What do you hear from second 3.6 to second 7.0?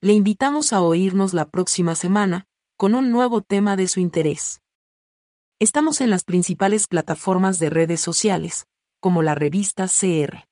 de su interés. Estamos en las principales